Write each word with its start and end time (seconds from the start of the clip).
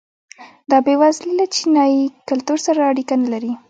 دا 0.71 0.77
بېوزلي 0.85 1.31
له 1.39 1.45
چینايي 1.55 2.03
کلتور 2.29 2.57
سره 2.65 2.79
اړیکه 2.91 3.13
نه 3.21 3.27
لرله. 3.33 3.55